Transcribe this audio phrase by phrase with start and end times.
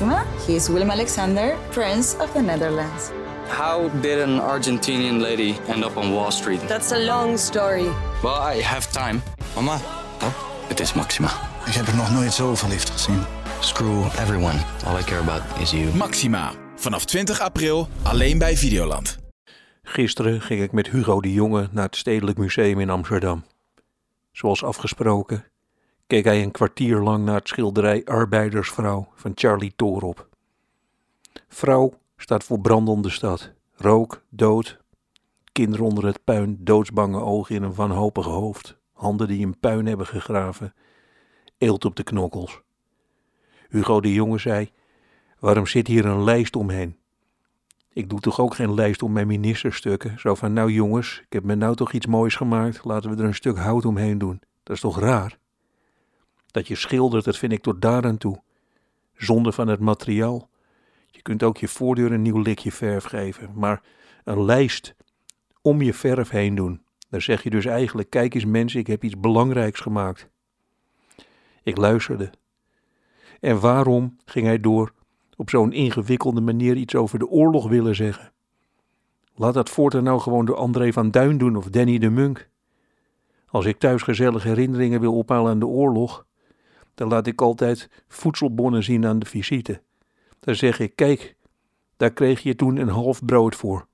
[0.00, 0.24] Maxima.
[0.46, 3.10] He is Willem Alexander, Prince of the Netherlands.
[3.48, 6.60] How did an Argentinian lady end up on Wall Street?
[6.68, 7.88] That's a long story.
[8.22, 9.20] Well, I have time.
[9.54, 9.78] Mama,
[10.68, 11.28] Het is Maxima.
[11.66, 13.22] ik heb er nog nooit zo verliefd gezien.
[13.60, 14.58] Screw everyone.
[14.86, 15.94] All I care about is you.
[15.94, 16.52] Maxima.
[16.76, 19.18] Vanaf 20 april alleen bij Videoland.
[19.82, 23.44] Gisteren ging ik met Hugo de Jonge naar het Stedelijk Museum in Amsterdam.
[24.32, 25.44] Zoals afgesproken
[26.08, 30.28] keek hij een kwartier lang naar het schilderij Arbeidersvrouw van Charlie Torop.
[31.48, 33.52] Vrouw staat voor brandende stad.
[33.72, 34.78] Rook, dood.
[35.52, 38.78] Kinderen onder het puin, doodsbange ogen in een wanhopig hoofd.
[38.92, 40.74] Handen die in puin hebben gegraven.
[41.58, 42.60] Eelt op de knokkels.
[43.68, 44.70] Hugo de Jonge zei:
[45.38, 46.96] Waarom zit hier een lijst omheen?
[47.92, 50.18] Ik doe toch ook geen lijst om mijn ministerstukken.
[50.18, 52.84] Zo van, nou jongens, ik heb me nou toch iets moois gemaakt.
[52.84, 54.40] Laten we er een stuk hout omheen doen.
[54.62, 55.38] Dat is toch raar?
[56.58, 58.42] Dat je schildert, dat vind ik tot daaraan toe.
[59.14, 60.48] Zonde van het materiaal.
[61.06, 63.50] Je kunt ook je voordeur een nieuw likje verf geven.
[63.54, 63.82] Maar
[64.24, 64.94] een lijst
[65.62, 66.82] om je verf heen doen.
[67.08, 70.28] Dan zeg je dus eigenlijk, kijk eens mensen, ik heb iets belangrijks gemaakt.
[71.62, 72.30] Ik luisterde.
[73.40, 74.92] En waarom ging hij door
[75.36, 78.32] op zo'n ingewikkelde manier iets over de oorlog willen zeggen.
[79.34, 82.48] Laat dat voortaan nou gewoon door André van Duin doen of Danny de Munk.
[83.46, 86.26] Als ik thuis gezellige herinneringen wil ophalen aan de oorlog,
[86.98, 89.82] dan laat ik altijd voedselbonnen zien aan de visite.
[90.40, 91.36] Dan zeg ik, kijk,
[91.96, 93.86] daar kreeg je toen een half brood voor.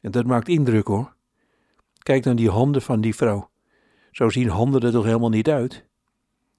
[0.00, 1.14] En dat maakt indruk hoor.
[1.98, 3.50] Kijk dan die handen van die vrouw.
[4.10, 5.84] Zo zien handen er toch helemaal niet uit?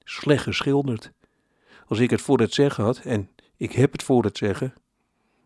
[0.03, 1.11] Slecht geschilderd.
[1.87, 4.73] Als ik het voor het zeggen had, en ik heb het voor het zeggen.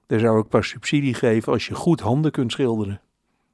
[0.08, 3.02] Daar zou ik pas subsidie geven als je goed handen kunt schilderen.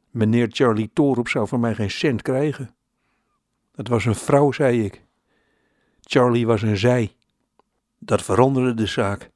[0.10, 2.76] Meneer Charlie Torop zou van mij geen cent krijgen.
[3.76, 5.05] Het was een vrouw, zei ik.
[6.08, 7.16] Charlie was een zij.
[8.00, 9.32] Dat veranderde de zaak.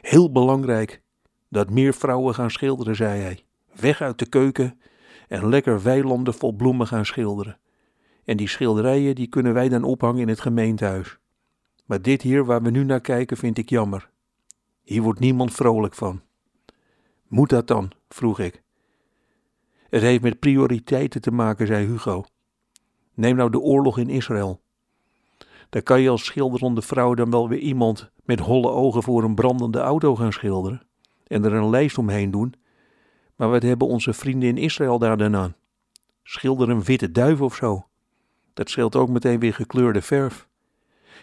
[0.00, 1.02] Heel belangrijk
[1.48, 3.44] dat meer vrouwen gaan schilderen, zei hij.
[3.80, 4.80] Weg uit de keuken
[5.28, 7.58] en lekker weilanden vol bloemen gaan schilderen.
[8.24, 11.18] En die schilderijen die kunnen wij dan ophangen in het gemeentehuis.
[11.86, 14.10] Maar dit hier waar we nu naar kijken vind ik jammer.
[14.82, 16.22] Hier wordt niemand vrolijk van.
[17.28, 17.92] Moet dat dan?
[18.08, 18.62] vroeg ik.
[19.88, 22.24] Het heeft met prioriteiten te maken, zei Hugo.
[23.14, 24.63] Neem nou de oorlog in Israël.
[25.74, 29.34] Daar kan je als schilderende vrouw dan wel weer iemand met holle ogen voor een
[29.34, 30.82] brandende auto gaan schilderen
[31.26, 32.54] en er een lijst omheen doen.
[33.36, 35.54] Maar wat hebben onze vrienden in Israël daar dan aan?
[36.22, 37.86] Schilder een witte duif of zo.
[38.52, 40.48] Dat scheelt ook meteen weer gekleurde verf.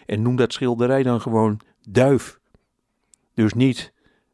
[0.06, 2.40] En noem dat schilderij dan gewoon duif
[3.34, 3.92] dus niet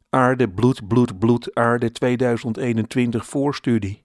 [0.09, 4.03] aarde, bloed, bloed, bloed, aarde 2021 voorstudie.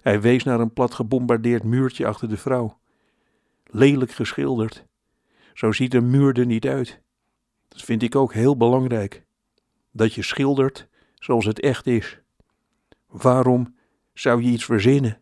[0.00, 2.78] Hij wees naar een plat gebombardeerd muurtje achter de vrouw.
[3.64, 4.90] Lelijk geschilderd.
[5.54, 7.00] Zo ziet een muur er niet uit.
[7.68, 9.24] Dat vind ik ook heel belangrijk.
[9.90, 12.20] Dat je schildert zoals het echt is.
[13.06, 13.76] Waarom
[14.14, 15.21] zou je iets verzinnen